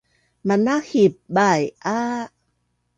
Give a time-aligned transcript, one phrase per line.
[0.47, 2.21] Manahip baia